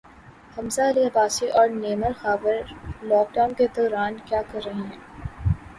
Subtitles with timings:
[0.55, 4.99] حمزہ علی عباسی اور Naimal Khawar Khan lockdown کے دوران کیا کررہے ہیں